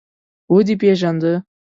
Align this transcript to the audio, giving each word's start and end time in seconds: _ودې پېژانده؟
_ودې 0.51 0.75
پېژانده؟ 0.81 1.33